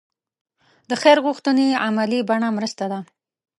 د 0.89 0.91
خیر 1.01 1.17
غوښتنې 1.25 1.67
عملي 1.87 2.19
بڼه 2.29 2.49
مرسته 2.57 2.85
ده. 2.91 2.99